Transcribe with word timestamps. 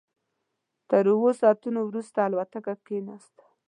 تر 0.89 1.03
اوو 1.13 1.29
ساعتونو 1.41 1.79
وروسته 1.83 2.17
الوتکه 2.27 2.73
کېناسته. 2.85 3.43